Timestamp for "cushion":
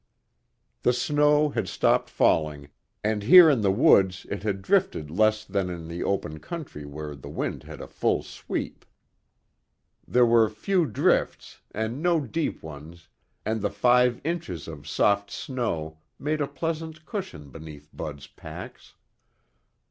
17.05-17.51